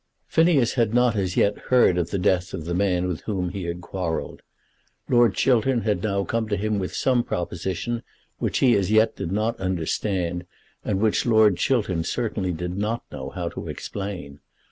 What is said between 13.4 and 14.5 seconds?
to explain.